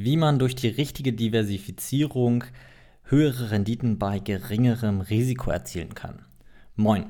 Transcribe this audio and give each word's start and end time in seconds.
wie 0.00 0.16
man 0.16 0.38
durch 0.38 0.54
die 0.54 0.68
richtige 0.68 1.12
Diversifizierung 1.12 2.44
höhere 3.02 3.50
Renditen 3.50 3.98
bei 3.98 4.20
geringerem 4.20 5.00
Risiko 5.00 5.50
erzielen 5.50 5.92
kann. 5.92 6.20
Moin, 6.76 7.06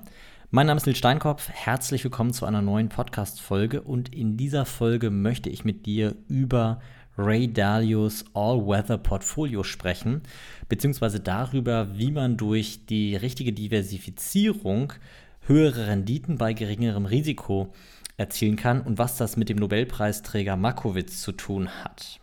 mein 0.50 0.67
Name 0.68 0.78
ist 0.78 0.86
Nils 0.86 0.96
Steinkopf, 0.96 1.50
herzlich 1.50 2.02
willkommen 2.02 2.32
zu 2.32 2.46
einer 2.46 2.62
neuen 2.62 2.88
Podcast-Folge 2.88 3.82
und 3.82 4.14
in 4.14 4.38
dieser 4.38 4.64
Folge 4.64 5.10
möchte 5.10 5.50
ich 5.50 5.66
mit 5.66 5.84
dir 5.84 6.16
über 6.28 6.80
Ray 7.18 7.52
Dalios 7.52 8.24
All-Weather 8.32 8.96
Portfolio 8.96 9.64
sprechen, 9.64 10.23
beziehungsweise 10.70 11.20
darüber, 11.20 11.98
wie 11.98 12.11
man 12.11 12.39
durch 12.39 12.86
die 12.86 13.16
richtige 13.16 13.52
Diversifizierung 13.52 14.95
höhere 15.43 15.89
Renditen 15.89 16.39
bei 16.39 16.55
geringerem 16.55 17.05
Risiko 17.05 17.70
erzielen 18.16 18.57
kann 18.57 18.80
und 18.80 18.96
was 18.96 19.18
das 19.18 19.36
mit 19.36 19.50
dem 19.50 19.59
Nobelpreisträger 19.59 20.57
Markowitz 20.57 21.20
zu 21.20 21.32
tun 21.32 21.68
hat. 21.84 22.18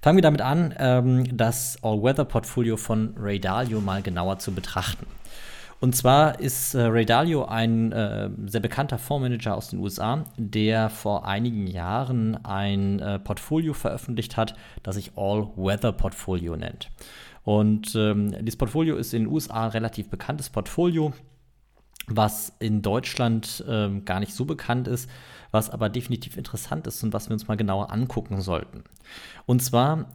Fangen 0.00 0.16
wir 0.16 0.22
damit 0.22 0.40
an, 0.40 0.74
ähm, 0.78 1.36
das 1.36 1.78
All-Weather-Portfolio 1.82 2.76
von 2.76 3.14
Ray 3.18 3.40
Dalio 3.40 3.80
mal 3.80 4.02
genauer 4.02 4.38
zu 4.38 4.52
betrachten. 4.52 5.06
Und 5.80 5.94
zwar 5.94 6.40
ist 6.40 6.74
äh, 6.74 6.82
Ray 6.82 7.04
Dalio 7.04 7.44
ein 7.44 7.92
äh, 7.92 8.30
sehr 8.46 8.60
bekannter 8.60 8.98
Fondsmanager 8.98 9.56
aus 9.56 9.68
den 9.68 9.78
USA, 9.78 10.24
der 10.36 10.90
vor 10.90 11.26
einigen 11.26 11.66
Jahren 11.66 12.44
ein 12.44 12.98
äh, 13.00 13.18
Portfolio 13.18 13.74
veröffentlicht 13.74 14.36
hat, 14.36 14.54
das 14.82 14.96
sich 14.96 15.12
All-Weather-Portfolio 15.16 16.56
nennt. 16.56 16.90
Und 17.44 17.94
ähm, 17.94 18.34
dieses 18.44 18.58
Portfolio 18.58 18.96
ist 18.96 19.14
in 19.14 19.24
den 19.24 19.32
USA 19.32 19.64
ein 19.64 19.70
relativ 19.70 20.10
bekanntes 20.10 20.50
Portfolio, 20.50 21.12
was 22.10 22.52
in 22.58 22.82
Deutschland 22.82 23.64
ähm, 23.68 24.04
gar 24.04 24.20
nicht 24.20 24.34
so 24.34 24.44
bekannt 24.44 24.88
ist 24.88 25.08
was 25.50 25.70
aber 25.70 25.88
definitiv 25.88 26.36
interessant 26.36 26.86
ist 26.86 27.02
und 27.02 27.12
was 27.12 27.28
wir 27.28 27.34
uns 27.34 27.48
mal 27.48 27.56
genauer 27.56 27.92
angucken 27.92 28.40
sollten. 28.40 28.84
Und 29.46 29.62
zwar 29.62 30.10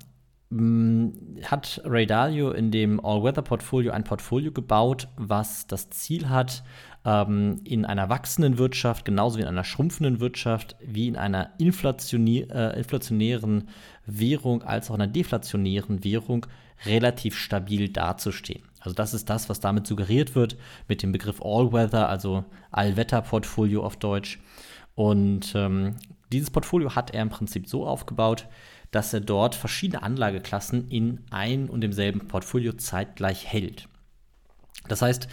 mm, 0.49 1.09
hat 1.45 1.81
Ray 1.85 2.05
Dalio 2.05 2.51
in 2.51 2.71
dem 2.71 3.03
All-Weather-Portfolio 3.03 3.91
ein 3.91 4.03
Portfolio 4.03 4.51
gebaut, 4.51 5.07
was 5.17 5.67
das 5.67 5.89
Ziel 5.89 6.29
hat, 6.29 6.63
ähm, 7.05 7.61
in 7.63 7.85
einer 7.85 8.09
wachsenden 8.09 8.57
Wirtschaft, 8.57 9.05
genauso 9.05 9.37
wie 9.37 9.41
in 9.41 9.47
einer 9.47 9.63
schrumpfenden 9.63 10.19
Wirtschaft, 10.19 10.75
wie 10.85 11.07
in 11.07 11.17
einer 11.17 11.51
inflationä 11.57 12.47
äh, 12.49 12.77
inflationären 12.77 13.69
Währung 14.05 14.61
als 14.63 14.89
auch 14.89 14.95
in 14.95 15.01
einer 15.01 15.11
deflationären 15.11 16.03
Währung 16.03 16.45
relativ 16.85 17.37
stabil 17.37 17.89
dazustehen. 17.89 18.63
Also 18.83 18.93
das 18.93 19.13
ist 19.13 19.29
das, 19.29 19.47
was 19.47 19.61
damit 19.61 19.87
suggeriert 19.87 20.35
wird 20.35 20.57
mit 20.89 21.01
dem 21.03 21.13
Begriff 21.13 21.41
All-Weather, 21.41 22.09
also 22.09 22.43
Allwetter-Portfolio 22.71 23.83
auf 23.83 23.95
Deutsch. 23.95 24.39
Und 24.93 25.53
ähm, 25.55 25.95
dieses 26.33 26.51
Portfolio 26.51 26.93
hat 26.93 27.11
er 27.11 27.21
im 27.21 27.29
Prinzip 27.29 27.67
so 27.67 27.87
aufgebaut, 27.87 28.47
dass 28.91 29.13
er 29.13 29.21
dort 29.21 29.55
verschiedene 29.55 30.03
Anlageklassen 30.03 30.89
in 30.89 31.21
ein 31.31 31.69
und 31.69 31.81
demselben 31.81 32.27
Portfolio 32.27 32.73
zeitgleich 32.73 33.47
hält. 33.47 33.87
Das 34.89 35.01
heißt, 35.01 35.29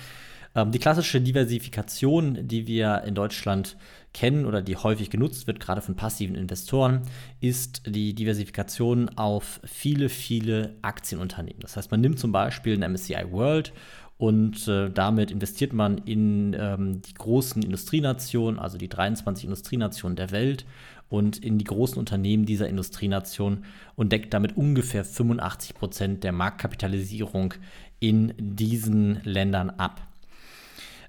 ähm, 0.55 0.73
die 0.73 0.79
klassische 0.79 1.21
Diversifikation, 1.21 2.47
die 2.47 2.67
wir 2.67 3.03
in 3.07 3.15
Deutschland 3.15 3.77
kennen 4.13 4.45
oder 4.45 4.63
die 4.63 4.77
häufig 4.77 5.11
genutzt 5.11 5.47
wird, 5.47 5.61
gerade 5.61 5.81
von 5.81 5.95
passiven 5.95 6.35
Investoren, 6.35 7.03
ist 7.41 7.83
die 7.87 8.15
Diversifikation 8.15 9.09
auf 9.11 9.61
viele, 9.65 10.09
viele 10.09 10.75
Aktienunternehmen. 10.83 11.61
Das 11.61 11.77
heißt, 11.77 11.91
man 11.91 12.01
nimmt 12.01 12.19
zum 12.19 12.33
Beispiel 12.33 12.83
ein 12.83 12.93
MSCI 12.93 13.31
World 13.31 13.73
und 14.19 14.69
äh, 14.69 14.91
damit 14.91 15.31
investiert 15.31 15.73
man 15.73 15.99
in 15.99 16.55
ähm, 16.59 17.01
die 17.01 17.15
großen 17.15 17.63
Industrienationen, 17.63 18.59
also 18.59 18.77
die 18.77 18.89
23 18.89 19.45
Industrienationen 19.45 20.17
der 20.17 20.31
Welt 20.31 20.67
und 21.09 21.39
in 21.39 21.57
die 21.57 21.65
großen 21.65 21.97
Unternehmen 21.97 22.45
dieser 22.45 22.69
Industrienation 22.69 23.65
und 23.97 24.13
deckt 24.13 24.35
damit 24.35 24.57
ungefähr 24.57 25.05
85 25.05 25.75
Prozent 25.75 26.25
der 26.25 26.33
Marktkapitalisierung 26.33 27.55
in 27.99 28.35
diesen 28.39 29.23
Ländern 29.25 29.71
ab. 29.71 30.10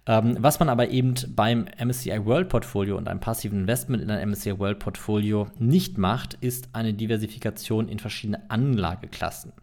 Ähm, 0.07 0.35
was 0.39 0.59
man 0.59 0.69
aber 0.69 0.89
eben 0.89 1.13
beim 1.35 1.65
MSCI 1.83 2.25
World 2.25 2.49
Portfolio 2.49 2.97
und 2.97 3.07
einem 3.07 3.19
passiven 3.19 3.61
Investment 3.61 4.01
in 4.01 4.09
ein 4.09 4.29
MSCI 4.29 4.57
World 4.57 4.79
Portfolio 4.79 5.47
nicht 5.59 5.97
macht, 5.97 6.35
ist 6.41 6.69
eine 6.73 6.93
Diversifikation 6.93 7.87
in 7.87 7.99
verschiedene 7.99 8.49
Anlageklassen. 8.49 9.53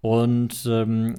Und 0.00 0.64
ähm, 0.66 1.16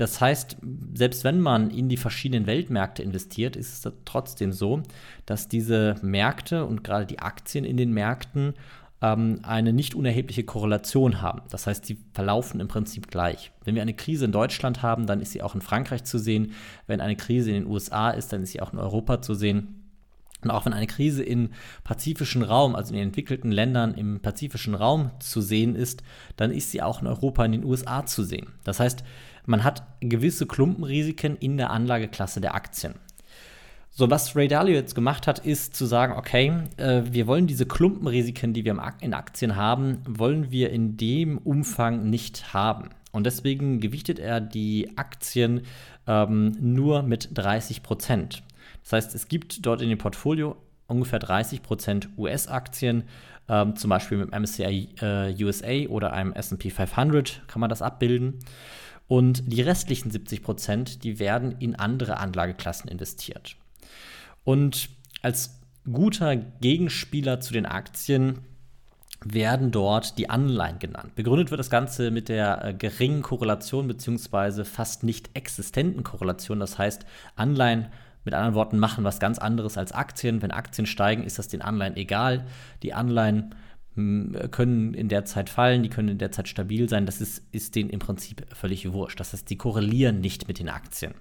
das 0.00 0.20
heißt, 0.20 0.56
selbst 0.94 1.24
wenn 1.24 1.40
man 1.40 1.70
in 1.70 1.88
die 1.88 1.98
verschiedenen 1.98 2.46
Weltmärkte 2.46 3.02
investiert, 3.02 3.54
ist 3.54 3.84
es 3.84 3.92
trotzdem 4.04 4.52
so, 4.52 4.82
dass 5.26 5.48
diese 5.48 5.96
Märkte 6.02 6.64
und 6.64 6.82
gerade 6.82 7.06
die 7.06 7.18
Aktien 7.18 7.64
in 7.64 7.76
den 7.76 7.92
Märkten 7.92 8.54
ähm, 9.02 9.40
eine 9.42 9.72
nicht 9.72 9.94
unerhebliche 9.94 10.44
Korrelation 10.44 11.22
haben. 11.22 11.42
Das 11.50 11.66
heißt, 11.66 11.86
sie 11.86 11.98
verlaufen 12.12 12.60
im 12.60 12.68
Prinzip 12.68 13.10
gleich. 13.10 13.52
Wenn 13.64 13.74
wir 13.74 13.82
eine 13.82 13.94
Krise 13.94 14.24
in 14.24 14.32
Deutschland 14.32 14.82
haben, 14.82 15.06
dann 15.06 15.20
ist 15.20 15.32
sie 15.32 15.42
auch 15.42 15.54
in 15.54 15.60
Frankreich 15.60 16.04
zu 16.04 16.18
sehen. 16.18 16.52
Wenn 16.86 17.00
eine 17.00 17.16
Krise 17.16 17.50
in 17.50 17.64
den 17.64 17.66
USA 17.66 18.10
ist, 18.10 18.32
dann 18.32 18.42
ist 18.42 18.52
sie 18.52 18.60
auch 18.60 18.72
in 18.72 18.78
Europa 18.78 19.22
zu 19.22 19.34
sehen. 19.34 19.76
Und 20.42 20.50
auch 20.50 20.64
wenn 20.64 20.72
eine 20.72 20.86
Krise 20.86 21.22
im 21.22 21.50
pazifischen 21.84 22.42
Raum, 22.42 22.74
also 22.74 22.92
in 22.94 22.98
den 22.98 23.08
entwickelten 23.08 23.52
Ländern 23.52 23.94
im 23.94 24.20
pazifischen 24.20 24.74
Raum 24.74 25.10
zu 25.18 25.40
sehen 25.42 25.74
ist, 25.74 26.02
dann 26.36 26.50
ist 26.50 26.70
sie 26.70 26.82
auch 26.82 27.02
in 27.02 27.06
Europa, 27.06 27.44
in 27.44 27.52
den 27.52 27.64
USA 27.64 28.06
zu 28.06 28.22
sehen. 28.22 28.48
Das 28.64 28.80
heißt, 28.80 29.04
man 29.44 29.64
hat 29.64 29.82
gewisse 30.00 30.46
Klumpenrisiken 30.46 31.36
in 31.36 31.56
der 31.56 31.70
Anlageklasse 31.70 32.40
der 32.40 32.54
Aktien. 32.54 32.94
So, 33.92 34.08
was 34.08 34.36
Ray 34.36 34.46
Dalio 34.46 34.74
jetzt 34.74 34.94
gemacht 34.94 35.26
hat, 35.26 35.40
ist 35.40 35.74
zu 35.74 35.84
sagen, 35.84 36.14
okay, 36.16 36.52
äh, 36.76 37.02
wir 37.10 37.26
wollen 37.26 37.48
diese 37.48 37.66
Klumpenrisiken, 37.66 38.54
die 38.54 38.64
wir 38.64 38.80
in 39.00 39.14
Aktien 39.14 39.56
haben, 39.56 39.98
wollen 40.06 40.52
wir 40.52 40.70
in 40.70 40.96
dem 40.96 41.38
Umfang 41.38 42.08
nicht 42.08 42.54
haben. 42.54 42.90
Und 43.10 43.24
deswegen 43.26 43.80
gewichtet 43.80 44.20
er 44.20 44.40
die 44.40 44.96
Aktien 44.96 45.62
ähm, 46.06 46.52
nur 46.60 47.02
mit 47.02 47.30
30 47.34 47.82
Prozent. 47.82 48.44
Das 48.84 48.92
heißt, 48.92 49.14
es 49.16 49.26
gibt 49.26 49.66
dort 49.66 49.82
in 49.82 49.88
dem 49.88 49.98
Portfolio 49.98 50.56
ungefähr 50.86 51.18
30 51.18 51.62
Prozent 51.62 52.08
US-Aktien, 52.16 53.04
ähm, 53.48 53.74
zum 53.74 53.90
Beispiel 53.90 54.18
mit 54.18 54.32
dem 54.32 54.42
MSCI 54.42 54.88
äh, 55.00 55.44
USA 55.44 55.88
oder 55.88 56.12
einem 56.12 56.32
SP 56.38 56.70
500 56.70 57.42
kann 57.48 57.60
man 57.60 57.68
das 57.68 57.82
abbilden. 57.82 58.38
Und 59.08 59.52
die 59.52 59.62
restlichen 59.62 60.12
70 60.12 60.42
Prozent, 60.42 61.02
die 61.02 61.18
werden 61.18 61.56
in 61.58 61.74
andere 61.74 62.18
Anlageklassen 62.18 62.88
investiert. 62.88 63.56
Und 64.44 64.90
als 65.22 65.60
guter 65.90 66.36
Gegenspieler 66.36 67.40
zu 67.40 67.52
den 67.52 67.66
Aktien 67.66 68.38
werden 69.22 69.70
dort 69.70 70.16
die 70.18 70.30
Anleihen 70.30 70.78
genannt. 70.78 71.14
Begründet 71.14 71.50
wird 71.50 71.58
das 71.58 71.68
Ganze 71.68 72.10
mit 72.10 72.28
der 72.28 72.64
äh, 72.64 72.74
geringen 72.74 73.22
Korrelation 73.22 73.86
bzw. 73.86 74.64
fast 74.64 75.04
nicht 75.04 75.30
existenten 75.34 76.04
Korrelation. 76.04 76.60
Das 76.60 76.78
heißt, 76.78 77.04
Anleihen 77.36 77.88
mit 78.24 78.34
anderen 78.34 78.54
Worten 78.54 78.78
machen 78.78 79.04
was 79.04 79.20
ganz 79.20 79.38
anderes 79.38 79.76
als 79.76 79.92
Aktien. 79.92 80.40
Wenn 80.42 80.50
Aktien 80.50 80.86
steigen, 80.86 81.22
ist 81.22 81.38
das 81.38 81.48
den 81.48 81.62
Anleihen 81.62 81.96
egal. 81.96 82.46
Die 82.82 82.94
Anleihen 82.94 83.54
können 84.50 84.94
in 84.94 85.08
der 85.08 85.24
Zeit 85.24 85.50
fallen, 85.50 85.82
die 85.82 85.88
können 85.88 86.08
in 86.08 86.18
der 86.18 86.32
Zeit 86.32 86.48
stabil 86.48 86.88
sein. 86.88 87.06
Das 87.06 87.20
ist, 87.20 87.42
ist 87.52 87.74
denen 87.74 87.90
im 87.90 87.98
Prinzip 87.98 88.46
völlig 88.54 88.92
wurscht. 88.92 89.18
Das 89.20 89.32
heißt, 89.32 89.50
die 89.50 89.56
korrelieren 89.56 90.20
nicht 90.20 90.48
mit 90.48 90.58
den 90.58 90.68
Aktien. 90.68 91.14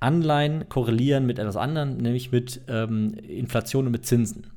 Anleihen 0.00 0.68
korrelieren 0.68 1.26
mit 1.26 1.38
etwas 1.38 1.56
anderem, 1.56 1.96
nämlich 1.96 2.32
mit 2.32 2.62
ähm, 2.68 3.14
Inflation 3.14 3.86
und 3.86 3.92
mit 3.92 4.06
Zinsen. 4.06 4.48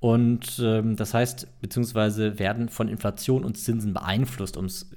Und 0.00 0.60
ähm, 0.62 0.96
das 0.96 1.14
heißt, 1.14 1.60
beziehungsweise 1.60 2.38
werden 2.38 2.68
von 2.68 2.88
Inflation 2.88 3.44
und 3.44 3.56
Zinsen 3.56 3.92
beeinflusst, 3.92 4.56
um 4.56 4.66
es 4.66 4.90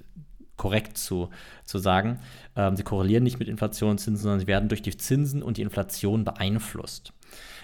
korrekt 0.58 0.98
zu, 0.98 1.30
zu 1.66 1.80
sagen. 1.80 2.20
Ähm, 2.56 2.76
sie 2.76 2.84
korrelieren 2.84 3.24
nicht 3.24 3.40
mit 3.40 3.48
Inflation 3.48 3.92
und 3.92 3.98
Zinsen, 4.00 4.22
sondern 4.22 4.40
sie 4.40 4.48
werden 4.48 4.70
durch 4.70 4.84
die 4.84 4.96
Zinsen 4.96 5.42
und 5.42 5.58
die 5.58 5.64
Inflation 5.64 6.24
beeinflusst 6.24 7.14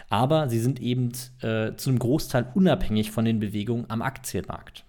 aber 0.10 0.50
sie 0.50 0.60
sind 0.60 0.82
eben 0.82 1.12
äh, 1.42 1.76
zu 1.76 1.90
einem 1.90 2.00
Großteil 2.00 2.48
unabhängig 2.54 3.12
von 3.12 3.26
den 3.26 3.40
Bewegungen 3.40 3.86
am 3.90 4.02
Aktienmarkt. 4.02 4.86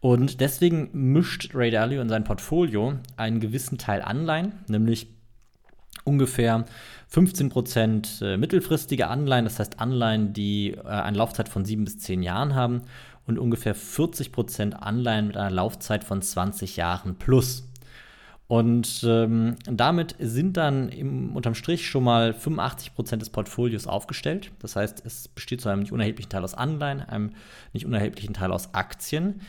Und 0.00 0.40
deswegen 0.40 0.90
mischt 0.92 1.54
Ray 1.54 1.70
Dalio 1.70 2.00
in 2.00 2.08
sein 2.08 2.24
Portfolio 2.24 2.94
einen 3.16 3.40
gewissen 3.40 3.78
Teil 3.78 4.02
Anleihen, 4.02 4.52
nämlich 4.68 5.08
ungefähr 6.06 6.64
15% 7.12 8.24
äh, 8.24 8.36
mittelfristige 8.36 9.08
Anleihen, 9.08 9.44
das 9.44 9.58
heißt 9.58 9.80
Anleihen, 9.80 10.32
die 10.32 10.72
äh, 10.72 10.86
eine 10.86 11.18
Laufzeit 11.18 11.48
von 11.48 11.64
sieben 11.64 11.84
bis 11.84 11.98
zehn 11.98 12.22
Jahren 12.22 12.54
haben 12.54 12.82
und 13.26 13.38
ungefähr 13.38 13.74
40% 13.74 14.72
Anleihen 14.72 15.28
mit 15.28 15.36
einer 15.36 15.50
Laufzeit 15.50 16.04
von 16.04 16.22
20 16.22 16.76
Jahren 16.76 17.16
plus. 17.16 17.68
Und 18.48 19.04
ähm, 19.04 19.56
damit 19.64 20.14
sind 20.20 20.56
dann 20.56 20.88
im, 20.88 21.34
unterm 21.34 21.56
Strich 21.56 21.88
schon 21.88 22.04
mal 22.04 22.32
85 22.32 22.94
Prozent 22.94 23.22
des 23.22 23.30
Portfolios 23.30 23.88
aufgestellt. 23.88 24.52
Das 24.60 24.76
heißt, 24.76 25.04
es 25.04 25.26
besteht 25.26 25.60
zu 25.60 25.68
einem 25.68 25.80
nicht 25.80 25.90
unerheblichen 25.90 26.30
Teil 26.30 26.44
aus 26.44 26.54
Anleihen, 26.54 27.00
einem 27.00 27.32
nicht 27.72 27.86
unerheblichen 27.86 28.34
Teil 28.34 28.52
aus 28.52 28.72
Aktien. 28.72 29.40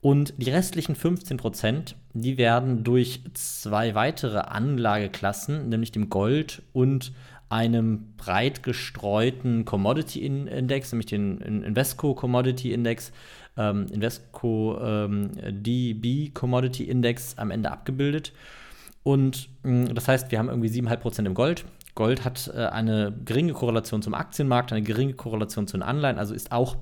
Und 0.00 0.34
die 0.36 0.50
restlichen 0.50 0.94
15 0.94 1.38
Prozent, 1.38 1.96
die 2.12 2.38
werden 2.38 2.84
durch 2.84 3.22
zwei 3.34 3.94
weitere 3.94 4.38
Anlageklassen, 4.38 5.68
nämlich 5.68 5.90
dem 5.90 6.08
Gold 6.08 6.62
und 6.72 7.12
einem 7.48 8.14
breit 8.16 8.62
gestreuten 8.62 9.64
Commodity 9.64 10.24
Index, 10.24 10.92
nämlich 10.92 11.06
den 11.06 11.38
Invesco 11.38 12.14
Commodity 12.14 12.72
Index, 12.72 13.10
ähm, 13.56 13.86
Invesco 13.90 14.78
ähm, 14.80 15.30
DB 15.48 16.30
Commodity 16.30 16.84
Index 16.84 17.36
am 17.38 17.50
Ende 17.50 17.70
abgebildet. 17.70 18.32
Und 19.02 19.48
mh, 19.62 19.94
das 19.94 20.06
heißt, 20.06 20.30
wir 20.30 20.38
haben 20.38 20.48
irgendwie 20.48 20.68
7,5% 20.68 21.24
im 21.24 21.34
Gold. 21.34 21.64
Gold 21.94 22.24
hat 22.24 22.52
äh, 22.54 22.66
eine 22.66 23.12
geringe 23.24 23.54
Korrelation 23.54 24.02
zum 24.02 24.14
Aktienmarkt, 24.14 24.70
eine 24.72 24.82
geringe 24.82 25.14
Korrelation 25.14 25.66
zu 25.66 25.76
den 25.76 25.82
Anleihen, 25.82 26.18
also 26.18 26.34
ist 26.34 26.52
auch 26.52 26.76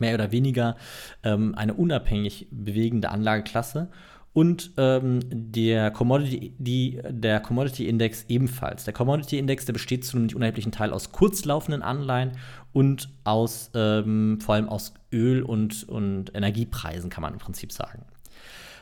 mehr 0.00 0.14
oder 0.14 0.32
weniger 0.32 0.76
ähm, 1.22 1.54
eine 1.54 1.74
unabhängig 1.74 2.48
bewegende 2.50 3.10
Anlageklasse 3.10 3.88
und 4.32 4.70
ähm, 4.76 5.20
der, 5.30 5.90
Commodity, 5.90 6.54
die, 6.58 7.00
der 7.08 7.40
Commodity 7.40 7.88
Index 7.88 8.26
ebenfalls. 8.28 8.84
Der 8.84 8.94
Commodity 8.94 9.38
Index, 9.38 9.64
der 9.64 9.72
besteht 9.72 10.04
zu 10.04 10.16
einem 10.16 10.26
nicht 10.26 10.36
unerheblichen 10.36 10.70
Teil 10.70 10.92
aus 10.92 11.10
kurzlaufenden 11.10 11.82
Anleihen 11.82 12.32
und 12.72 13.08
aus 13.24 13.70
ähm, 13.74 14.38
vor 14.40 14.54
allem 14.54 14.68
aus 14.68 14.94
Öl- 15.12 15.42
und, 15.42 15.88
und 15.88 16.34
Energiepreisen, 16.34 17.10
kann 17.10 17.22
man 17.22 17.32
im 17.32 17.40
Prinzip 17.40 17.72
sagen. 17.72 18.04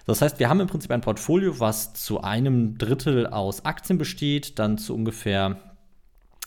Das 0.04 0.20
heißt, 0.20 0.38
wir 0.38 0.48
haben 0.48 0.60
im 0.60 0.68
Prinzip 0.68 0.90
ein 0.90 1.00
Portfolio, 1.00 1.60
was 1.60 1.94
zu 1.94 2.22
einem 2.22 2.76
Drittel 2.76 3.26
aus 3.26 3.64
Aktien 3.64 3.98
besteht, 3.98 4.58
dann 4.58 4.76
zu 4.76 4.94
ungefähr 4.94 5.56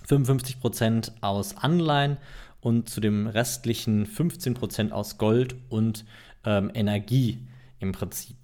55 0.07 0.59
Prozent 0.59 1.13
aus 1.21 1.57
Anleihen 1.57 2.17
und 2.61 2.89
zu 2.89 3.01
dem 3.01 3.27
restlichen 3.27 4.05
15 4.05 4.53
Prozent 4.53 4.91
aus 4.91 5.17
Gold 5.17 5.55
und 5.69 6.05
ähm, 6.45 6.71
Energie 6.73 7.39
im 7.79 7.91
Prinzip. 7.91 8.35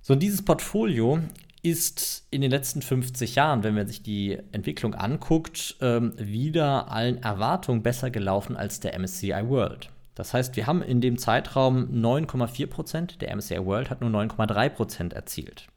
So, 0.00 0.14
dieses 0.14 0.42
Portfolio 0.42 1.20
ist 1.62 2.26
in 2.30 2.40
den 2.40 2.50
letzten 2.50 2.82
50 2.82 3.36
Jahren, 3.36 3.62
wenn 3.62 3.74
man 3.74 3.86
sich 3.86 4.02
die 4.02 4.36
Entwicklung 4.50 4.94
anguckt, 4.94 5.76
ähm, 5.80 6.12
wieder 6.18 6.90
allen 6.90 7.22
Erwartungen 7.22 7.82
besser 7.84 8.10
gelaufen 8.10 8.56
als 8.56 8.80
der 8.80 8.98
MSCI 8.98 9.48
World. 9.48 9.90
Das 10.16 10.34
heißt, 10.34 10.56
wir 10.56 10.66
haben 10.66 10.82
in 10.82 11.00
dem 11.00 11.18
Zeitraum 11.18 11.88
9,4 11.90 12.66
Prozent, 12.66 13.22
der 13.22 13.34
MSCI 13.34 13.64
World 13.64 13.90
hat 13.90 14.00
nur 14.00 14.10
9,3 14.10 14.68
Prozent 14.70 15.12
erzielt. 15.12 15.68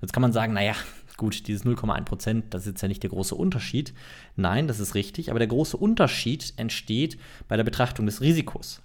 Jetzt 0.00 0.12
kann 0.12 0.22
man 0.22 0.32
sagen, 0.32 0.52
naja, 0.52 0.74
gut, 1.16 1.46
dieses 1.46 1.64
0,1 1.64 2.04
Prozent, 2.04 2.54
das 2.54 2.62
ist 2.62 2.68
jetzt 2.68 2.82
ja 2.82 2.88
nicht 2.88 3.02
der 3.02 3.10
große 3.10 3.34
Unterschied. 3.34 3.94
Nein, 4.36 4.68
das 4.68 4.80
ist 4.80 4.94
richtig, 4.94 5.30
aber 5.30 5.38
der 5.38 5.48
große 5.48 5.76
Unterschied 5.76 6.52
entsteht 6.56 7.18
bei 7.48 7.56
der 7.56 7.64
Betrachtung 7.64 8.06
des 8.06 8.20
Risikos. 8.20 8.82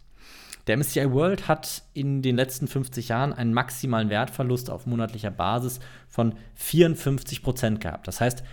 Der 0.68 0.76
MSCI 0.76 1.12
World 1.12 1.48
hat 1.48 1.84
in 1.94 2.22
den 2.22 2.36
letzten 2.36 2.68
50 2.68 3.08
Jahren 3.08 3.32
einen 3.32 3.54
maximalen 3.54 4.10
Wertverlust 4.10 4.70
auf 4.70 4.86
monatlicher 4.86 5.32
Basis 5.32 5.80
von 6.10 6.36
54 6.56 7.42
Prozent 7.42 7.80
gehabt. 7.80 8.08
Das 8.08 8.20
heißt, 8.20 8.44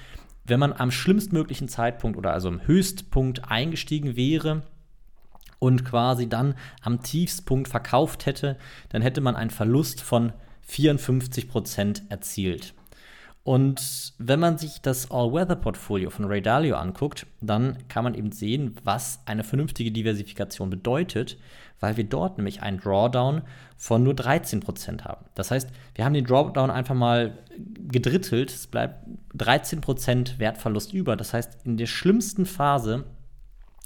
wenn 0.45 0.61
man 0.61 0.73
am 0.73 0.93
schlimmstmöglichen 0.93 1.69
Zeitpunkt 1.69 2.17
oder 2.17 2.33
also 2.33 2.49
am 2.49 2.65
Höchstpunkt 2.67 3.51
eingestiegen 3.51 4.15
wäre 4.15 4.63
und 5.59 5.85
quasi 5.85 6.29
dann 6.29 6.55
am 6.83 7.03
Tiefstpunkt 7.03 7.67
verkauft 7.67 8.27
hätte, 8.27 8.59
dann 8.91 9.03
hätte 9.03 9.21
man 9.21 9.35
einen 9.35 9.51
Verlust 9.51 10.01
von 10.01 10.33
54 10.63 11.49
Prozent 11.49 12.03
erzielt. 12.11 12.75
Und 13.45 14.15
wenn 14.17 14.41
man 14.41 14.57
sich 14.57 14.81
das 14.81 15.11
All-Weather-Portfolio 15.11 16.09
von 16.09 16.25
Ray 16.25 16.41
Dalio 16.41 16.77
anguckt, 16.77 17.27
dann 17.43 17.77
kann 17.89 18.03
man 18.03 18.15
eben 18.15 18.33
sehen, 18.33 18.75
was 18.85 19.21
eine 19.27 19.45
vernünftige 19.45 19.93
Diversifikation 19.93 20.71
bedeutet, 20.71 21.37
weil 21.79 21.99
wir 21.99 22.05
dort 22.05 22.39
nämlich 22.39 22.63
einen 22.63 22.81
Drawdown 22.81 23.43
von 23.77 24.03
nur 24.03 24.15
13% 24.15 25.05
haben. 25.05 25.27
Das 25.35 25.51
heißt, 25.51 25.69
wir 25.95 26.07
haben 26.07 26.15
den 26.15 26.25
Drawdown 26.25 26.71
einfach 26.71 26.95
mal 26.95 27.37
gedrittelt, 27.87 28.51
es 28.51 28.67
bleibt 28.67 29.07
13% 29.37 30.39
Wertverlust 30.39 30.95
über. 30.95 31.15
Das 31.15 31.35
heißt, 31.35 31.67
in 31.67 31.77
der 31.77 31.87
schlimmsten 31.87 32.47
Phase 32.47 33.05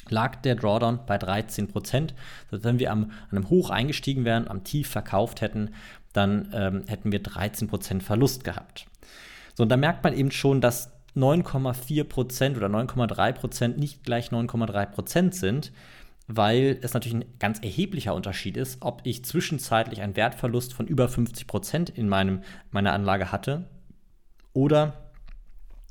lag 0.08 0.36
der 0.36 0.54
Drawdown 0.54 1.00
bei 1.04 1.18
13 1.18 1.66
Prozent. 1.66 2.14
Also 2.52 2.62
wenn 2.62 2.78
wir 2.78 2.92
am, 2.92 3.10
an 3.30 3.38
einem 3.38 3.50
Hoch 3.50 3.70
eingestiegen 3.70 4.24
wären, 4.24 4.46
am 4.46 4.62
Tief 4.62 4.88
verkauft 4.88 5.40
hätten, 5.40 5.74
dann 6.12 6.48
ähm, 6.54 6.84
hätten 6.86 7.10
wir 7.10 7.20
13 7.20 7.66
Prozent 7.66 8.04
Verlust 8.04 8.44
gehabt. 8.44 8.86
So, 9.58 9.64
und 9.64 9.70
da 9.70 9.76
merkt 9.76 10.04
man 10.04 10.14
eben 10.14 10.30
schon, 10.30 10.60
dass 10.60 10.92
9,4 11.16 12.04
Prozent 12.04 12.56
oder 12.56 12.68
9,3 12.68 13.32
Prozent 13.32 13.76
nicht 13.76 14.04
gleich 14.04 14.28
9,3 14.28 14.86
Prozent 14.86 15.34
sind, 15.34 15.72
weil 16.28 16.78
es 16.80 16.94
natürlich 16.94 17.16
ein 17.16 17.38
ganz 17.40 17.58
erheblicher 17.58 18.14
Unterschied 18.14 18.56
ist, 18.56 18.76
ob 18.82 19.00
ich 19.02 19.24
zwischenzeitlich 19.24 20.00
einen 20.00 20.14
Wertverlust 20.14 20.74
von 20.74 20.86
über 20.86 21.08
50 21.08 21.48
Prozent 21.48 21.90
in 21.90 22.08
meinem, 22.08 22.42
meiner 22.70 22.92
Anlage 22.92 23.32
hatte 23.32 23.64
oder 24.52 25.10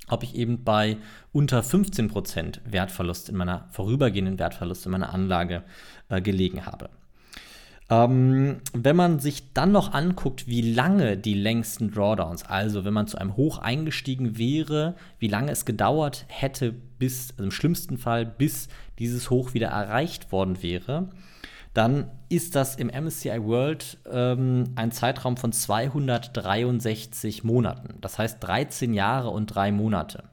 ob 0.07 0.23
ich 0.23 0.35
eben 0.35 0.63
bei 0.63 0.95
unter 1.33 1.61
15 1.61 2.07
Prozent 2.07 2.61
Wertverlust 2.63 3.27
in 3.27 3.35
meiner 3.35 3.67
vorübergehenden 3.71 4.39
Wertverlust 4.39 4.85
in 4.85 4.93
meiner 4.93 5.13
Anlage 5.13 5.63
äh, 6.07 6.21
gelegen 6.21 6.65
habe. 6.65 6.89
Ähm, 7.89 8.57
wenn 8.73 8.95
man 8.97 9.19
sich 9.19 9.53
dann 9.53 9.71
noch 9.71 9.93
anguckt, 9.93 10.47
wie 10.47 10.73
lange 10.73 11.17
die 11.17 11.33
längsten 11.33 11.89
Drawdowns, 11.91 12.43
also 12.43 12.83
wenn 12.83 12.93
man 12.93 13.07
zu 13.07 13.17
einem 13.17 13.37
Hoch 13.37 13.59
eingestiegen 13.59 14.37
wäre, 14.37 14.95
wie 15.19 15.29
lange 15.29 15.51
es 15.51 15.63
gedauert 15.63 16.25
hätte, 16.27 16.73
bis, 16.73 17.31
also 17.31 17.45
im 17.45 17.51
schlimmsten 17.51 17.97
Fall, 17.97 18.25
bis 18.25 18.67
dieses 18.99 19.29
Hoch 19.29 19.53
wieder 19.53 19.69
erreicht 19.69 20.33
worden 20.33 20.61
wäre, 20.61 21.09
dann 21.73 22.09
ist 22.27 22.55
das 22.55 22.75
im 22.75 22.87
MSCI 22.87 23.41
World 23.43 23.99
ähm, 24.11 24.73
ein 24.75 24.91
Zeitraum 24.91 25.37
von 25.37 25.53
263 25.53 27.43
Monaten. 27.43 27.99
Das 28.01 28.17
heißt 28.17 28.43
13 28.43 28.93
Jahre 28.93 29.29
und 29.29 29.45
drei 29.47 29.71
Monate. 29.71 30.23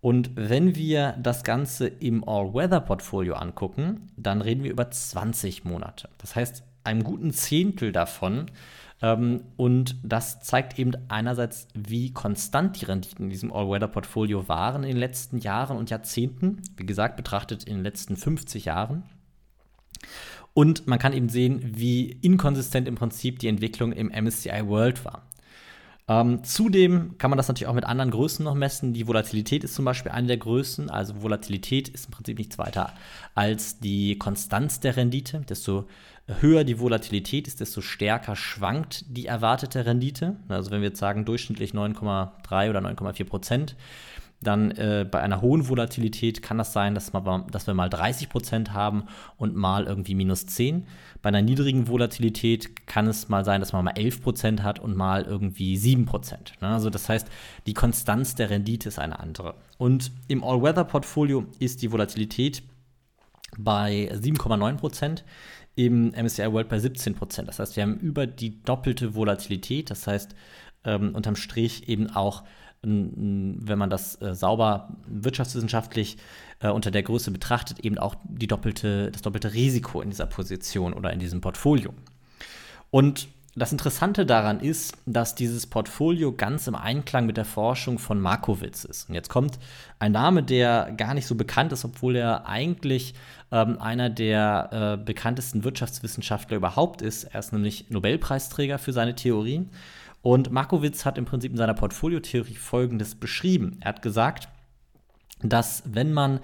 Und 0.00 0.30
wenn 0.36 0.76
wir 0.76 1.16
das 1.20 1.42
Ganze 1.42 1.88
im 1.88 2.26
All-Weather-Portfolio 2.26 3.34
angucken, 3.34 4.10
dann 4.16 4.40
reden 4.40 4.62
wir 4.62 4.70
über 4.70 4.90
20 4.90 5.64
Monate. 5.64 6.08
Das 6.18 6.36
heißt, 6.36 6.62
einem 6.84 7.02
guten 7.02 7.32
Zehntel 7.32 7.90
davon. 7.92 8.46
Ähm, 9.02 9.42
und 9.56 9.96
das 10.04 10.40
zeigt 10.40 10.78
eben 10.78 10.92
einerseits, 11.08 11.66
wie 11.74 12.12
konstant 12.12 12.80
die 12.80 12.84
Renditen 12.84 13.24
in 13.24 13.30
diesem 13.30 13.52
All-Weather-Portfolio 13.52 14.48
waren 14.48 14.84
in 14.84 14.90
den 14.90 14.98
letzten 14.98 15.38
Jahren 15.38 15.76
und 15.76 15.90
Jahrzehnten. 15.90 16.62
Wie 16.76 16.86
gesagt, 16.86 17.16
betrachtet 17.16 17.64
in 17.64 17.76
den 17.76 17.84
letzten 17.84 18.16
50 18.16 18.66
Jahren. 18.66 19.02
Und 20.54 20.86
man 20.86 20.98
kann 20.98 21.12
eben 21.12 21.28
sehen, 21.28 21.60
wie 21.76 22.10
inkonsistent 22.10 22.88
im 22.88 22.94
Prinzip 22.94 23.38
die 23.40 23.48
Entwicklung 23.48 23.92
im 23.92 24.08
MSCI 24.08 24.66
World 24.66 25.04
war. 25.04 25.28
Ähm, 26.08 26.42
zudem 26.42 27.18
kann 27.18 27.30
man 27.30 27.36
das 27.36 27.48
natürlich 27.48 27.68
auch 27.68 27.74
mit 27.74 27.84
anderen 27.84 28.10
Größen 28.10 28.44
noch 28.44 28.54
messen. 28.54 28.94
Die 28.94 29.06
Volatilität 29.06 29.62
ist 29.62 29.74
zum 29.74 29.84
Beispiel 29.84 30.10
eine 30.10 30.26
der 30.26 30.38
Größen. 30.38 30.88
Also 30.88 31.22
Volatilität 31.22 31.88
ist 31.88 32.06
im 32.06 32.12
Prinzip 32.12 32.38
nichts 32.38 32.58
weiter 32.58 32.94
als 33.34 33.78
die 33.78 34.18
Konstanz 34.18 34.80
der 34.80 34.96
Rendite. 34.96 35.40
Desto 35.48 35.86
höher 36.40 36.64
die 36.64 36.80
Volatilität 36.80 37.46
ist, 37.46 37.60
desto 37.60 37.80
stärker 37.80 38.36
schwankt 38.36 39.04
die 39.08 39.26
erwartete 39.26 39.84
Rendite. 39.84 40.36
Also 40.48 40.70
wenn 40.70 40.80
wir 40.80 40.88
jetzt 40.88 40.98
sagen 40.98 41.24
durchschnittlich 41.24 41.72
9,3 41.72 42.70
oder 42.70 42.80
9,4 42.80 43.24
Prozent, 43.24 43.76
dann 44.40 44.70
äh, 44.72 45.06
bei 45.10 45.20
einer 45.20 45.40
hohen 45.40 45.68
Volatilität 45.68 46.42
kann 46.42 46.58
das 46.58 46.72
sein, 46.72 46.94
dass, 46.94 47.12
man, 47.12 47.46
dass 47.48 47.66
wir 47.66 47.74
mal 47.74 47.88
30 47.88 48.28
Prozent 48.28 48.72
haben 48.72 49.04
und 49.36 49.56
mal 49.56 49.84
irgendwie 49.84 50.14
minus 50.14 50.46
10. 50.46 50.86
Bei 51.22 51.28
einer 51.28 51.42
niedrigen 51.42 51.88
Volatilität 51.88 52.86
kann 52.86 53.08
es 53.08 53.28
mal 53.28 53.44
sein, 53.44 53.60
dass 53.60 53.72
man 53.72 53.84
mal 53.84 53.96
11 53.96 54.22
Prozent 54.22 54.62
hat 54.62 54.78
und 54.78 54.96
mal 54.96 55.24
irgendwie 55.24 55.76
7 55.76 56.04
Prozent. 56.04 56.52
Ne? 56.60 56.68
Also 56.68 56.88
das 56.88 57.08
heißt, 57.08 57.26
die 57.66 57.74
Konstanz 57.74 58.36
der 58.36 58.50
Rendite 58.50 58.88
ist 58.88 59.00
eine 59.00 59.18
andere. 59.18 59.56
Und 59.76 60.12
im 60.28 60.44
All-Weather-Portfolio 60.44 61.46
ist 61.58 61.82
die 61.82 61.90
Volatilität 61.90 62.62
bei 63.56 64.08
7,9 64.12 64.76
Prozent 64.76 65.24
im 65.74 66.10
MSCI 66.10 66.52
World 66.52 66.68
bei 66.68 66.78
17 66.78 67.14
Prozent. 67.14 67.48
Das 67.48 67.58
heißt, 67.58 67.76
wir 67.76 67.82
haben 67.82 67.98
über 67.98 68.26
die 68.26 68.62
doppelte 68.62 69.14
Volatilität. 69.14 69.90
Das 69.90 70.06
heißt, 70.06 70.34
ähm, 70.84 71.14
unterm 71.14 71.36
Strich 71.36 71.88
eben 71.88 72.10
auch 72.10 72.44
wenn 72.82 73.78
man 73.78 73.90
das 73.90 74.20
äh, 74.22 74.34
sauber 74.34 74.96
wirtschaftswissenschaftlich 75.08 76.16
äh, 76.60 76.68
unter 76.68 76.90
der 76.90 77.02
Größe 77.02 77.30
betrachtet, 77.30 77.80
eben 77.80 77.98
auch 77.98 78.14
die 78.24 78.46
doppelte, 78.46 79.10
das 79.10 79.22
doppelte 79.22 79.52
Risiko 79.52 80.00
in 80.00 80.10
dieser 80.10 80.26
Position 80.26 80.92
oder 80.94 81.12
in 81.12 81.18
diesem 81.18 81.40
Portfolio. 81.40 81.92
Und 82.90 83.28
das 83.58 83.72
Interessante 83.72 84.24
daran 84.24 84.60
ist, 84.60 84.96
dass 85.04 85.34
dieses 85.34 85.66
Portfolio 85.66 86.32
ganz 86.32 86.68
im 86.68 86.76
Einklang 86.76 87.26
mit 87.26 87.36
der 87.36 87.44
Forschung 87.44 87.98
von 87.98 88.20
Markowitz 88.20 88.84
ist. 88.84 89.08
Und 89.08 89.16
jetzt 89.16 89.30
kommt 89.30 89.58
ein 89.98 90.12
Name, 90.12 90.44
der 90.44 90.92
gar 90.96 91.14
nicht 91.14 91.26
so 91.26 91.34
bekannt 91.34 91.72
ist, 91.72 91.84
obwohl 91.84 92.14
er 92.14 92.46
eigentlich 92.46 93.14
ähm, 93.50 93.80
einer 93.80 94.10
der 94.10 94.98
äh, 95.00 95.04
bekanntesten 95.04 95.64
Wirtschaftswissenschaftler 95.64 96.56
überhaupt 96.56 97.02
ist. 97.02 97.24
Er 97.24 97.40
ist 97.40 97.52
nämlich 97.52 97.90
Nobelpreisträger 97.90 98.78
für 98.78 98.92
seine 98.92 99.16
Theorie. 99.16 99.66
Und 100.22 100.50
Markowitz 100.50 101.04
hat 101.04 101.18
im 101.18 101.24
Prinzip 101.24 101.52
in 101.52 101.58
seiner 101.58 101.74
Portfoliotheorie 101.74 102.54
Folgendes 102.54 103.14
beschrieben. 103.14 103.78
Er 103.80 103.90
hat 103.90 104.02
gesagt, 104.02 104.48
dass 105.42 105.82
wenn 105.86 106.12
man 106.12 106.40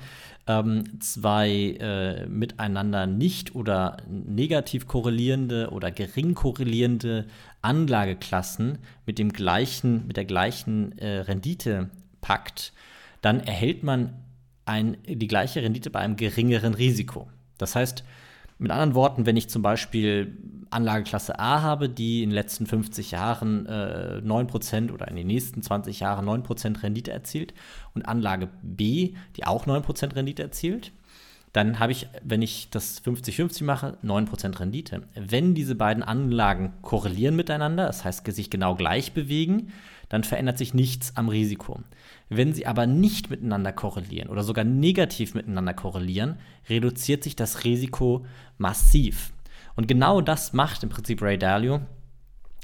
ähm, 0.46 1.00
zwei 1.00 1.76
äh, 1.80 2.26
miteinander 2.26 3.06
nicht 3.06 3.54
oder 3.54 3.96
negativ 4.08 4.86
korrelierende 4.86 5.70
oder 5.70 5.90
gering 5.90 6.34
korrelierende 6.34 7.26
Anlageklassen 7.62 8.78
mit 9.06 9.18
dem 9.18 9.32
gleichen, 9.32 10.06
mit 10.06 10.16
der 10.16 10.26
gleichen 10.26 10.96
äh, 10.98 11.20
Rendite 11.20 11.90
packt, 12.20 12.72
dann 13.20 13.40
erhält 13.40 13.82
man 13.82 14.14
ein, 14.66 14.96
die 15.06 15.28
gleiche 15.28 15.62
Rendite 15.62 15.90
bei 15.90 16.00
einem 16.00 16.16
geringeren 16.16 16.74
Risiko. 16.74 17.28
Das 17.58 17.74
heißt, 17.74 18.04
Mit 18.58 18.70
anderen 18.70 18.94
Worten, 18.94 19.26
wenn 19.26 19.36
ich 19.36 19.48
zum 19.48 19.62
Beispiel 19.62 20.38
Anlageklasse 20.70 21.38
A 21.38 21.62
habe, 21.62 21.88
die 21.88 22.22
in 22.22 22.30
den 22.30 22.34
letzten 22.34 22.66
50 22.66 23.12
Jahren 23.12 23.66
äh, 23.66 24.20
9% 24.24 24.92
oder 24.92 25.08
in 25.08 25.16
den 25.16 25.26
nächsten 25.26 25.62
20 25.62 26.00
Jahren 26.00 26.28
9% 26.28 26.82
Rendite 26.82 27.12
erzielt 27.12 27.54
und 27.94 28.02
Anlage 28.02 28.48
B, 28.62 29.14
die 29.36 29.46
auch 29.46 29.66
9% 29.66 30.14
Rendite 30.16 30.42
erzielt, 30.42 30.92
dann 31.54 31.78
habe 31.78 31.92
ich, 31.92 32.08
wenn 32.24 32.42
ich 32.42 32.68
das 32.70 33.00
50-50 33.04 33.62
mache, 33.62 33.96
9% 34.04 34.58
Rendite. 34.58 35.04
Wenn 35.14 35.54
diese 35.54 35.76
beiden 35.76 36.02
Anlagen 36.02 36.72
korrelieren 36.82 37.36
miteinander, 37.36 37.86
das 37.86 38.04
heißt 38.04 38.26
sich 38.32 38.50
genau 38.50 38.74
gleich 38.74 39.12
bewegen, 39.12 39.72
dann 40.08 40.24
verändert 40.24 40.58
sich 40.58 40.74
nichts 40.74 41.16
am 41.16 41.28
Risiko. 41.28 41.80
Wenn 42.28 42.52
sie 42.52 42.66
aber 42.66 42.88
nicht 42.88 43.30
miteinander 43.30 43.72
korrelieren 43.72 44.30
oder 44.30 44.42
sogar 44.42 44.64
negativ 44.64 45.34
miteinander 45.34 45.74
korrelieren, 45.74 46.38
reduziert 46.68 47.22
sich 47.22 47.36
das 47.36 47.62
Risiko 47.62 48.26
massiv. 48.58 49.32
Und 49.76 49.86
genau 49.86 50.20
das 50.20 50.54
macht 50.54 50.82
im 50.82 50.88
Prinzip 50.88 51.22
Ray 51.22 51.38
Dalio 51.38 51.82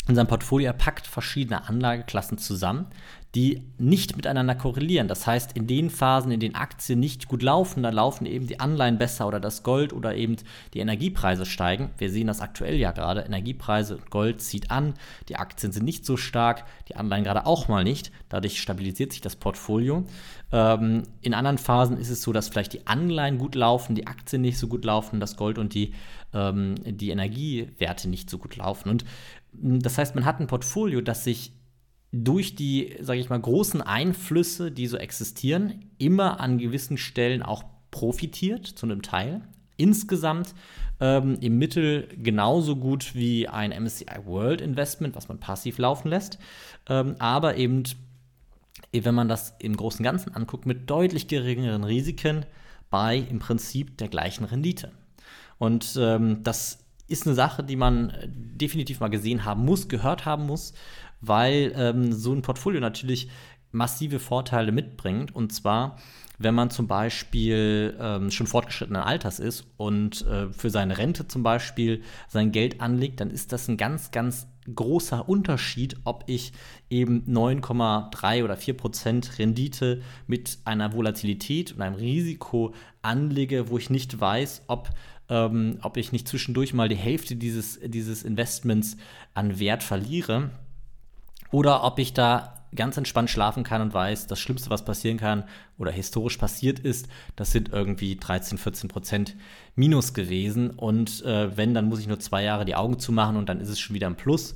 in 0.09 0.16
seinem 0.16 0.26
Portfolio. 0.26 0.73
Packt 0.73 1.06
verschiedene 1.06 1.68
Anlageklassen 1.68 2.38
zusammen, 2.38 2.87
die 3.34 3.62
nicht 3.78 4.16
miteinander 4.16 4.56
korrelieren. 4.56 5.06
Das 5.06 5.26
heißt, 5.26 5.52
in 5.56 5.68
den 5.68 5.88
Phasen, 5.88 6.32
in 6.32 6.40
denen 6.40 6.56
Aktien 6.56 6.99
nicht 6.99 7.28
gut 7.28 7.42
laufen, 7.42 7.82
da 7.82 7.90
laufen 7.90 8.26
eben 8.26 8.49
die 8.49 8.58
Anleihen 8.58 8.99
besser 8.99 9.28
oder 9.28 9.38
das 9.38 9.62
Gold 9.62 9.92
oder 9.92 10.16
eben 10.16 10.37
die 10.75 10.80
Energiepreise 10.80 11.46
steigen. 11.46 11.90
Wir 11.96 12.10
sehen 12.10 12.26
das 12.26 12.40
aktuell 12.40 12.76
ja 12.76 12.90
gerade. 12.90 13.20
Energiepreise 13.20 13.96
und 13.96 14.10
Gold 14.10 14.42
zieht 14.42 14.72
an, 14.72 14.94
die 15.28 15.37
Aktien 15.37 15.70
sind 15.70 15.84
nicht 15.84 16.04
so 16.04 16.16
stark, 16.16 16.64
die 16.88 16.96
Anleihen 16.96 17.22
gerade 17.22 17.46
auch 17.46 17.68
mal 17.68 17.84
nicht. 17.84 18.10
Dadurch 18.28 18.60
stabilisiert 18.60 19.12
sich 19.12 19.20
das 19.20 19.37
Portfolio. 19.37 20.04
Ähm, 20.50 21.04
in 21.20 21.32
anderen 21.32 21.58
Phasen 21.58 21.99
ist 21.99 22.10
es 22.10 22.22
so, 22.22 22.32
dass 22.32 22.49
vielleicht 22.49 22.72
die 22.72 22.88
Anleihen 22.88 23.38
gut 23.38 23.54
laufen, 23.54 23.94
die 23.94 24.08
Aktien 24.08 24.42
nicht 24.42 24.58
so 24.58 24.66
gut 24.66 24.84
laufen, 24.84 25.20
das 25.20 25.37
Gold 25.37 25.58
und 25.58 25.75
die, 25.75 25.94
ähm, 26.34 26.75
die 26.84 27.10
Energiewerte 27.10 28.08
nicht 28.08 28.28
so 28.28 28.38
gut 28.38 28.56
laufen. 28.56 28.90
Und 28.90 29.04
das 29.52 29.99
heißt, 29.99 30.16
man 30.16 30.25
hat 30.25 30.40
ein 30.40 30.49
Portfolio, 30.49 31.00
das 31.00 31.22
sich 31.22 31.52
durch 32.12 32.57
die, 32.57 32.97
sage 33.00 33.21
ich 33.21 33.29
mal, 33.29 33.40
großen 33.40 33.83
Einflüsse, 33.83 34.73
die 34.73 34.87
so 34.87 34.97
existieren, 34.97 35.90
immer 35.99 36.40
an 36.40 36.59
gewissen 36.59 36.97
Stellen 36.97 37.43
auch 37.43 37.64
profitiert, 37.90 38.67
zu 38.67 38.87
einem 38.87 39.02
Teil. 39.02 39.43
Insgesamt 39.76 40.55
ähm, 41.00 41.38
im 41.40 41.59
Mittel 41.59 42.09
genauso 42.17 42.76
gut 42.76 43.14
wie 43.14 43.49
ein 43.49 43.71
MSCI 43.71 44.26
World 44.26 44.61
Investment, 44.61 45.17
was 45.17 45.29
man 45.29 45.38
passiv 45.38 45.79
laufen 45.79 46.09
lässt, 46.09 46.38
ähm, 46.88 47.14
aber 47.19 47.57
eben, 47.57 47.85
wenn 48.93 49.14
man 49.14 49.29
das 49.29 49.55
im 49.61 49.76
Großen 49.76 50.05
Ganzen 50.05 50.35
anguckt, 50.35 50.67
mit 50.67 50.90
deutlich 50.90 51.29
geringeren 51.29 51.85
Risiken 51.85 52.45
bei 52.90 53.17
im 53.17 53.38
Prinzip 53.38 53.97
der 53.99 54.09
gleichen 54.09 54.45
Rendite. 54.45 54.90
Und 55.59 55.97
ähm, 55.99 56.43
das 56.43 56.79
ist 57.11 57.26
eine 57.26 57.35
Sache, 57.35 57.62
die 57.62 57.76
man 57.76 58.12
definitiv 58.26 59.00
mal 59.00 59.09
gesehen 59.09 59.45
haben 59.45 59.64
muss, 59.64 59.88
gehört 59.88 60.25
haben 60.25 60.47
muss, 60.47 60.73
weil 61.21 61.73
ähm, 61.76 62.12
so 62.12 62.33
ein 62.33 62.43
Portfolio 62.43 62.81
natürlich 62.81 63.29
massive 63.73 64.19
Vorteile 64.19 64.73
mitbringt. 64.73 65.35
Und 65.35 65.52
zwar, 65.52 65.97
wenn 66.38 66.55
man 66.55 66.71
zum 66.71 66.87
Beispiel 66.87 67.97
ähm, 68.00 68.31
schon 68.31 68.47
fortgeschrittenen 68.47 69.02
Alters 69.02 69.38
ist 69.38 69.67
und 69.76 70.26
äh, 70.26 70.52
für 70.52 70.71
seine 70.71 70.99
Rente 70.99 71.29
zum 71.29 71.43
Beispiel 71.43 72.02
sein 72.29 72.52
Geld 72.52 72.81
anlegt, 72.81 73.21
dann 73.21 73.31
ist 73.31 73.52
das 73.52 73.69
ein 73.69 73.76
ganz, 73.76 74.11
ganz 74.11 74.47
großer 74.73 75.29
Unterschied, 75.29 75.97
ob 76.05 76.25
ich 76.26 76.52
eben 76.90 77.25
9,3 77.26 78.45
oder 78.45 78.57
4 78.57 78.76
Prozent 78.76 79.38
Rendite 79.38 80.02
mit 80.26 80.59
einer 80.64 80.93
Volatilität 80.93 81.73
und 81.73 81.83
einem 81.83 81.97
Risiko 81.97 82.75
anlege, 83.02 83.71
wo 83.71 83.79
ich 83.79 83.90
nicht 83.90 84.21
weiß, 84.21 84.64
ob 84.67 84.90
ähm, 85.31 85.79
ob 85.83 85.97
ich 85.97 86.12
nicht 86.12 86.29
zwischendurch 86.29 86.75
mal 86.75 86.88
die 86.88 86.97
Hälfte 86.97 87.37
dieses, 87.37 87.79
dieses 87.83 88.25
Investments 88.25 88.97
an 89.33 89.59
Wert 89.59 89.83
verliere 89.83 90.50
oder 91.52 91.85
ob 91.85 91.99
ich 91.99 92.12
da 92.12 92.60
ganz 92.75 92.97
entspannt 92.97 93.31
schlafen 93.31 93.65
kann 93.65 93.83
und 93.83 93.95
weiß, 93.95 94.27
das 94.27 94.39
Schlimmste, 94.39 94.71
was 94.71 94.85
passieren 94.85 95.19
kann 95.19 95.45
oder 95.79 95.91
historisch 95.91 96.37
passiert 96.37 96.79
ist, 96.79 97.09
das 97.37 97.50
sind 97.53 97.71
irgendwie 97.73 98.17
13, 98.17 98.59
14 98.59 98.89
Prozent 98.89 99.37
Minus 99.75 100.15
gewesen. 100.15 100.71
Und 100.71 101.25
äh, 101.25 101.57
wenn, 101.57 101.75
dann 101.75 101.89
muss 101.89 102.00
ich 102.00 102.07
nur 102.07 102.21
zwei 102.21 102.45
Jahre 102.45 102.65
die 102.65 102.77
Augen 102.77 102.99
zumachen 102.99 103.37
und 103.37 103.49
dann 103.49 103.61
ist 103.61 103.69
es 103.69 103.81
schon 103.81 103.95
wieder 103.95 104.07
ein 104.07 104.17
Plus. 104.17 104.55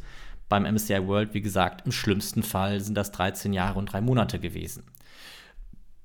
Beim 0.49 0.65
MSCI 0.65 1.07
World, 1.07 1.35
wie 1.35 1.41
gesagt, 1.41 1.87
im 1.87 1.93
schlimmsten 1.93 2.43
Fall 2.43 2.81
sind 2.81 2.95
das 2.95 3.11
13 3.13 3.53
Jahre 3.53 3.79
und 3.79 3.87
drei 3.87 4.01
Monate 4.01 4.39
gewesen. 4.39 4.85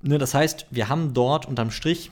Ne, 0.02 0.18
das 0.18 0.34
heißt, 0.34 0.66
wir 0.70 0.88
haben 0.88 1.12
dort 1.12 1.46
unterm 1.46 1.70
Strich 1.70 2.10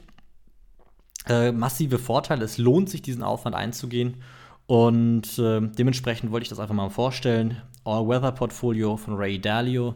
äh, 1.26 1.52
massive 1.52 1.98
Vorteile. 1.98 2.44
Es 2.44 2.58
lohnt 2.58 2.90
sich, 2.90 3.02
diesen 3.02 3.22
Aufwand 3.22 3.56
einzugehen. 3.56 4.22
Und 4.66 5.38
äh, 5.38 5.60
dementsprechend 5.62 6.30
wollte 6.30 6.44
ich 6.44 6.50
das 6.50 6.60
einfach 6.60 6.74
mal 6.74 6.90
vorstellen. 6.90 7.62
All-Weather-Portfolio 7.88 8.96
von 8.96 9.14
Ray 9.14 9.40
Dalio, 9.40 9.94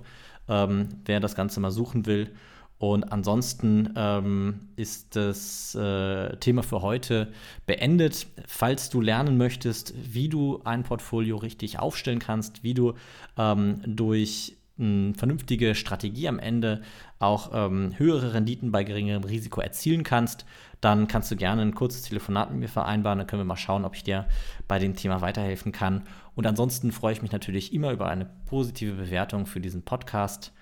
ähm, 0.49 0.89
wer 1.05 1.21
das 1.21 1.35
Ganze 1.35 1.61
mal 1.61 1.71
suchen 1.71 2.07
will. 2.07 2.31
Und 2.79 3.13
ansonsten 3.13 3.93
ähm, 3.95 4.59
ist 4.75 5.15
das 5.15 5.73
äh, 5.77 6.37
Thema 6.39 6.65
für 6.65 6.83
heute 6.83 7.29
beendet. 7.65 8.27
Falls 8.49 8.91
du 8.91 9.01
lernen 9.01 9.37
möchtest, 9.37 9.95
wie 10.13 10.29
du 10.29 10.61
ein 10.65 10.83
Portfolio 10.83 11.37
richtig 11.37 11.79
aufstellen 11.79 12.19
kannst, 12.19 12.65
wie 12.65 12.75
du 12.75 12.95
ähm, 13.39 13.83
durch 13.87 14.57
eine 14.83 15.15
vernünftige 15.15 15.75
Strategie 15.75 16.29
am 16.29 16.39
Ende 16.39 16.83
auch 17.19 17.51
ähm, 17.55 17.93
höhere 17.97 18.35
Renditen 18.35 18.73
bei 18.73 18.85
geringerem 18.85 19.25
Risiko 19.25 19.61
erzielen 19.61 20.03
kannst, 20.03 20.45
dann 20.81 21.07
kannst 21.07 21.31
du 21.31 21.37
gerne 21.37 21.63
ein 21.63 21.75
kurzes 21.75 22.03
Telefonat 22.03 22.51
mit 22.51 22.61
mir 22.61 22.69
vereinbaren. 22.69 23.19
Dann 23.19 23.27
können 23.27 23.41
wir 23.41 23.47
mal 23.47 23.57
schauen, 23.57 23.85
ob 23.85 23.95
ich 23.95 24.03
dir 24.03 24.27
bei 24.67 24.79
dem 24.79 24.97
Thema 24.97 25.21
weiterhelfen 25.21 25.73
kann. 25.73 26.03
Und 26.35 26.47
ansonsten 26.47 26.93
freue 26.93 27.13
ich 27.13 27.23
mich 27.23 27.33
natürlich 27.33 27.73
immer 27.73 27.93
über 27.93 28.09
eine 28.09 28.29
positive 28.47 28.95
Bewertung 28.95 29.47
für 29.47 29.61
diesen 29.61 29.83
Podcast 29.83 30.53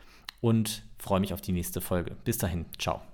und 0.40 0.82
freue 0.98 1.20
mich 1.20 1.32
auf 1.32 1.40
die 1.40 1.52
nächste 1.52 1.80
Folge. 1.80 2.16
Bis 2.24 2.38
dahin, 2.38 2.66
ciao. 2.78 3.09